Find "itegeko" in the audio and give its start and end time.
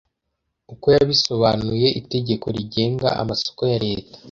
1.99-2.45